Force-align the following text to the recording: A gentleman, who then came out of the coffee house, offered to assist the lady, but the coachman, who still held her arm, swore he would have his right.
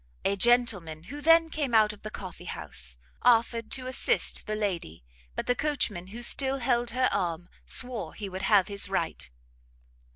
A 0.25 0.35
gentleman, 0.35 1.03
who 1.03 1.21
then 1.21 1.51
came 1.51 1.75
out 1.75 1.93
of 1.93 2.01
the 2.01 2.09
coffee 2.09 2.45
house, 2.45 2.97
offered 3.21 3.69
to 3.73 3.85
assist 3.85 4.47
the 4.47 4.55
lady, 4.55 5.03
but 5.35 5.45
the 5.45 5.53
coachman, 5.53 6.07
who 6.07 6.23
still 6.23 6.57
held 6.57 6.89
her 6.89 7.07
arm, 7.11 7.49
swore 7.67 8.15
he 8.15 8.27
would 8.27 8.41
have 8.41 8.67
his 8.67 8.89
right. 8.89 9.29